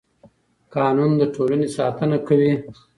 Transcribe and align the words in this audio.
قانون 0.75 1.11
د 1.21 1.23
ټولنې 1.35 1.67
ساتنه 1.77 2.17
کوي 2.27 2.51